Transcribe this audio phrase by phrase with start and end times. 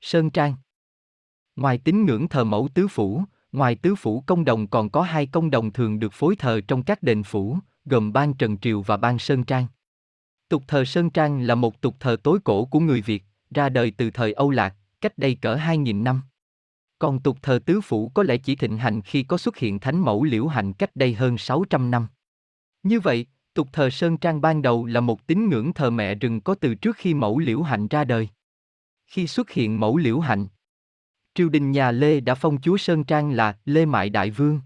[0.00, 0.54] Sơn Trang
[1.56, 5.26] Ngoài tín ngưỡng thờ mẫu tứ phủ, ngoài tứ phủ công đồng còn có hai
[5.26, 8.96] công đồng thường được phối thờ trong các đền phủ, gồm ban Trần Triều và
[8.96, 9.66] ban Sơn Trang.
[10.48, 13.92] Tục thờ Sơn Trang là một tục thờ tối cổ của người Việt, ra đời
[13.96, 16.20] từ thời Âu Lạc, cách đây cỡ 2.000 năm.
[16.98, 19.98] Còn tục thờ tứ phủ có lẽ chỉ thịnh hành khi có xuất hiện thánh
[19.98, 22.06] mẫu liễu hạnh cách đây hơn 600 năm.
[22.82, 26.40] Như vậy, tục thờ Sơn Trang ban đầu là một tín ngưỡng thờ mẹ rừng
[26.40, 28.28] có từ trước khi mẫu liễu hạnh ra đời.
[29.08, 30.46] Khi xuất hiện mẫu liễu hạnh,
[31.34, 34.60] triều đình nhà Lê đã phong chúa Sơn Trang là Lê Mại Đại Vương.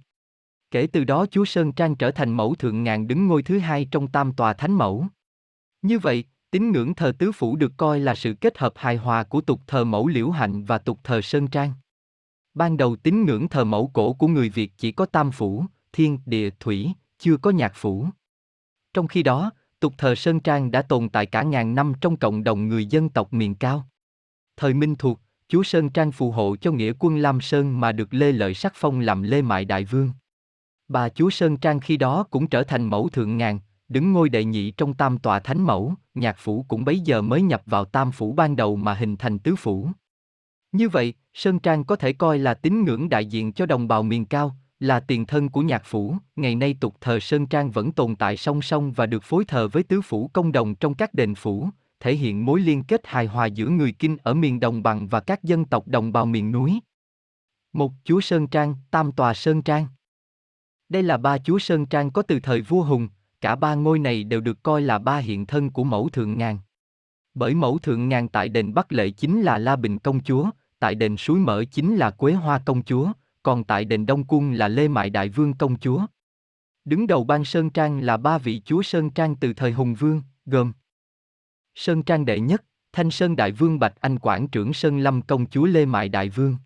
[0.71, 3.89] Kể từ đó chúa Sơn Trang trở thành mẫu thượng ngàn đứng ngôi thứ hai
[3.91, 5.07] trong tam tòa thánh mẫu.
[5.83, 9.25] Như vậy, tín ngưỡng thờ tứ phủ được coi là sự kết hợp hài hòa
[9.25, 11.73] của tục thờ mẫu liễu hạnh và tục thờ Sơn Trang.
[12.55, 16.19] Ban đầu tín ngưỡng thờ mẫu cổ của người Việt chỉ có tam phủ, thiên,
[16.27, 18.07] địa, thủy, chưa có nhạc phủ.
[18.95, 19.51] Trong khi đó,
[19.81, 23.09] tục thờ Sơn Trang đã tồn tại cả ngàn năm trong cộng đồng người dân
[23.09, 23.89] tộc miền cao.
[24.57, 28.15] Thời Minh Thuộc, chúa Sơn Trang phù hộ cho nghĩa quân Lam Sơn mà được
[28.15, 30.11] Lê Lợi sắc phong làm Lê Mại Đại Vương.
[30.89, 34.45] Bà chúa Sơn Trang khi đó cũng trở thành mẫu thượng ngàn, đứng ngôi đệ
[34.45, 38.13] nhị trong tam tòa thánh mẫu, nhạc phủ cũng bấy giờ mới nhập vào tam
[38.13, 39.89] phủ ban đầu mà hình thành tứ phủ.
[40.73, 44.03] Như vậy, Sơn Trang có thể coi là tín ngưỡng đại diện cho đồng bào
[44.03, 47.93] miền cao, là tiền thân của nhạc phủ, ngày nay tục thờ Sơn Trang vẫn
[47.93, 51.15] tồn tại song song và được phối thờ với tứ phủ công đồng trong các
[51.15, 51.69] đền phủ,
[52.03, 55.21] thể hiện mối liên kết hài hòa giữa người Kinh ở miền đồng bằng và
[55.21, 56.81] các dân tộc đồng bào miền núi.
[57.73, 59.87] Một chúa Sơn Trang, tam tòa Sơn Trang.
[60.89, 63.09] Đây là ba chúa Sơn Trang có từ thời vua Hùng,
[63.41, 66.59] cả ba ngôi này đều được coi là ba hiện thân của mẫu thượng ngàn.
[67.35, 70.95] Bởi mẫu thượng ngàn tại đền Bắc Lệ chính là La Bình công chúa, tại
[70.95, 74.69] đền Suối Mỡ chính là Quế Hoa công chúa, còn tại đền Đông Cung là
[74.69, 76.07] Lê Mại Đại Vương công chúa.
[76.85, 80.23] Đứng đầu ban Sơn Trang là ba vị chúa Sơn Trang từ thời Hùng Vương,
[80.47, 80.73] gồm
[81.75, 85.47] Sơn Trang đệ nhất, Thanh Sơn Đại Vương Bạch Anh Quảng trưởng Sơn Lâm công
[85.47, 86.57] chúa Lê Mại Đại Vương.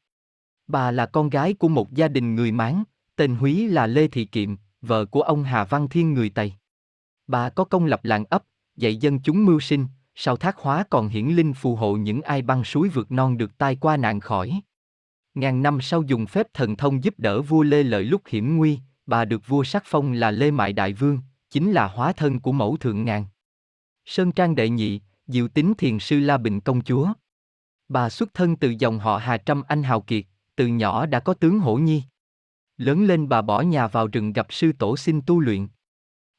[0.67, 2.85] Bà là con gái của một gia đình người Mán,
[3.17, 6.53] tên Húy là Lê Thị Kiệm, vợ của ông Hà Văn Thiên người Tây.
[7.27, 8.43] Bà có công lập làng ấp,
[8.77, 12.43] dạy dân chúng mưu sinh, sau thác hóa còn hiển linh phù hộ những ai
[12.43, 14.61] băng suối vượt non được tai qua nạn khỏi.
[15.35, 18.79] Ngàn năm sau dùng phép thần thông giúp đỡ vua Lê Lợi lúc hiểm nguy,
[19.07, 21.19] bà được vua sắc phong là Lê Mại Đại Vương,
[21.51, 23.25] chính là hóa thân của mẫu thượng ngàn.
[24.07, 27.13] Sơn Trang Đệ Nhị, Diệu Tính Thiền Sư La Bình Công Chúa.
[27.89, 30.25] Bà xuất thân từ dòng họ Hà Trâm Anh Hào Kiệt,
[30.57, 32.03] từ nhỏ đã có tướng hổ nhi.
[32.77, 35.69] Lớn lên bà bỏ nhà vào rừng gặp sư tổ xin tu luyện.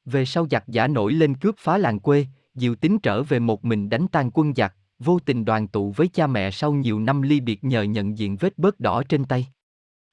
[0.06, 3.66] Về sau giặc giả nổi lên cướp phá làng quê, Diệu Tính trở về một
[3.66, 7.22] mình đánh tan quân giặc, vô tình đoàn tụ với cha mẹ sau nhiều năm
[7.22, 9.48] ly biệt nhờ nhận diện vết bớt đỏ trên tay.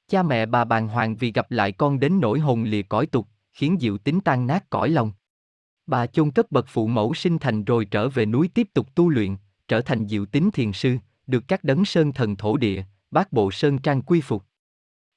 [0.08, 3.28] Cha mẹ bà bàng hoàng vì gặp lại con đến nỗi hồn lìa cõi tục,
[3.52, 5.12] khiến Diệu Tính tan nát cõi lòng.
[5.86, 9.08] Bà chôn cất bậc phụ mẫu sinh thành rồi trở về núi tiếp tục tu
[9.08, 9.36] luyện,
[9.68, 10.96] trở thành Diệu Tính thiền sư,
[11.26, 14.44] được các đấng sơn thần thổ địa, bác bộ sơn trang quy phục.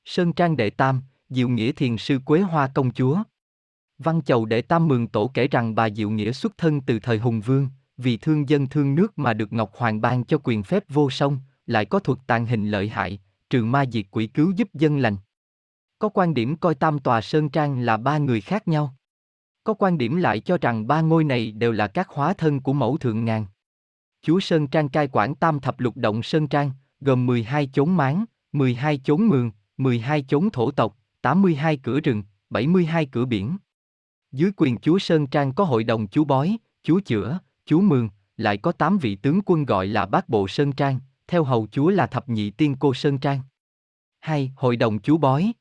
[0.06, 3.24] Sơn trang đệ tam, Diệu Nghĩa thiền sư Quế Hoa công chúa.
[3.98, 7.18] Văn Chầu đệ tam mường tổ kể rằng bà Diệu Nghĩa xuất thân từ thời
[7.18, 10.84] Hùng Vương, vì thương dân thương nước mà được Ngọc Hoàng ban cho quyền phép
[10.90, 14.74] vô song, lại có thuật tàn hình lợi hại, trường ma diệt quỷ cứu giúp
[14.74, 15.16] dân lành.
[16.00, 18.97] Có quan điểm coi tam tòa Sơn Trang là ba người khác nhau.
[19.68, 22.74] Có quan điểm lại cho rằng ba ngôi này đều là các hóa thân của
[22.74, 23.46] mẫu thượng ngàn.
[24.22, 28.26] Chúa Sơn Trang cai quản tam thập lục động Sơn Trang, gồm 12 chốn máng,
[28.52, 33.58] 12 chốn mường, 12 chốn thổ tộc, 82 cửa rừng, 72 cửa biển.
[34.32, 38.58] Dưới quyền chúa Sơn Trang có hội đồng chú bói, chú chữa, chú mường, lại
[38.58, 42.08] có 8 vị tướng quân gọi là bát bộ Sơn Trang, theo hầu chúa là
[42.08, 43.42] thập nhị tiên cô Sơn Trang.
[44.20, 44.52] 2.
[44.56, 45.54] Hội đồng chú bói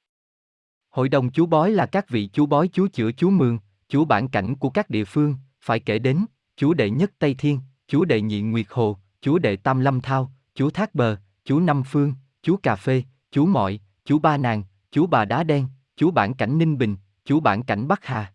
[0.91, 4.29] Hội đồng chú bói là các vị chú bói chú chữa chú mường, chúa bản
[4.29, 6.27] cảnh của các địa phương, phải kể đến,
[6.57, 10.33] chúa đệ nhất Tây Thiên, chúa đệ nhị Nguyệt Hồ, chúa đệ Tam Lâm Thao,
[10.55, 15.07] chúa Thác Bờ, chúa Năm Phương, chúa Cà Phê, chúa Mọi, chúa Ba Nàng, chúa
[15.07, 18.33] Bà Đá Đen, chúa bản cảnh Ninh Bình, chúa bản cảnh Bắc Hà.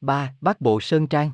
[0.00, 0.34] 3.
[0.40, 1.30] Bác Bộ Sơn Trang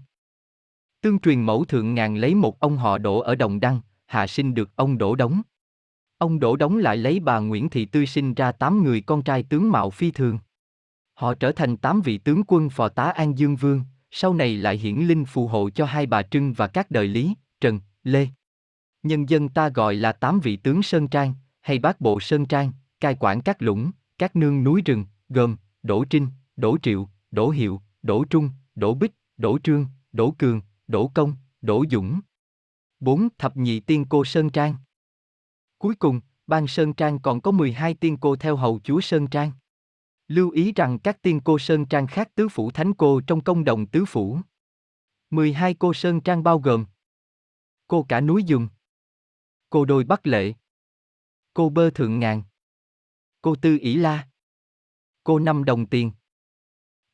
[1.01, 4.55] Tương truyền mẫu thượng ngàn lấy một ông họ đổ ở Đồng Đăng, hạ sinh
[4.55, 5.43] được ông Đỗ Đống.
[6.19, 9.43] Ông Đỗ Đống lại lấy bà Nguyễn Thị Tươi sinh ra tám người con trai
[9.43, 10.39] tướng mạo phi thường.
[11.15, 14.77] Họ trở thành tám vị tướng quân phò tá An Dương Vương, sau này lại
[14.77, 18.29] hiển linh phù hộ cho hai bà Trưng và các đời Lý, Trần, Lê.
[19.03, 22.73] Nhân dân ta gọi là tám vị tướng Sơn Trang, hay bát bộ Sơn Trang,
[23.01, 26.27] cai quản các lũng, các nương núi rừng, gồm Đỗ Trinh,
[26.57, 31.85] Đỗ Triệu, Đỗ Hiệu, Đỗ Trung, Đỗ Bích, Đỗ Trương, Đỗ Cường, Đỗ Công, Đỗ
[31.91, 32.21] Dũng.
[33.01, 33.29] 4.
[33.39, 34.77] Thập nhị tiên cô Sơn Trang
[35.79, 39.53] Cuối cùng, ban Sơn Trang còn có 12 tiên cô theo hầu chúa Sơn Trang.
[40.29, 43.65] Lưu ý rằng các tiên cô Sơn Trang khác tứ phủ thánh cô trong công
[43.65, 44.39] đồng tứ phủ.
[45.31, 46.87] 12 cô Sơn Trang bao gồm
[47.87, 48.69] Cô cả núi dùng
[49.71, 50.55] Cô đôi Bắc Lệ,
[51.55, 52.43] Cô bơ thượng ngàn.
[53.43, 54.29] Cô tư ỷ la.
[55.25, 56.13] Cô năm đồng tiền.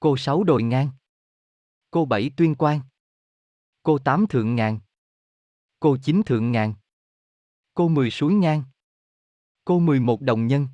[0.01, 0.91] Cô sáu đồi ngang.
[1.91, 2.81] Cô bảy tuyên quan.
[3.83, 4.81] Cô tám thượng ngàn.
[5.81, 6.75] Cô chín thượng ngàn.
[7.75, 8.63] Cô mười suối ngang.
[9.65, 10.69] Cô mười một đồng nhân.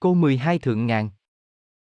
[0.00, 1.10] Cô mười hai thượng ngàn.